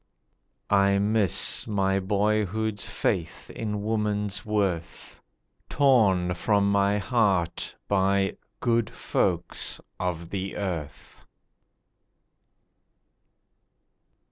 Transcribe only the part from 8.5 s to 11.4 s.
'good folks' of the earth.